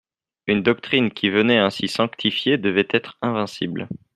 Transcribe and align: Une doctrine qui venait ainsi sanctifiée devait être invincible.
Une 0.47 0.63
doctrine 0.63 1.11
qui 1.11 1.29
venait 1.29 1.59
ainsi 1.59 1.87
sanctifiée 1.87 2.57
devait 2.57 2.87
être 2.91 3.19
invincible. 3.21 3.87